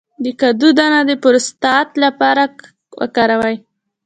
[0.23, 2.43] د کدو دانه د پروستات لپاره
[2.99, 3.57] وکاروئ